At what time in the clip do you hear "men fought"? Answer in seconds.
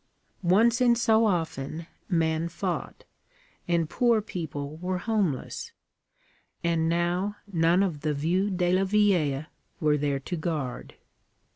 2.09-3.03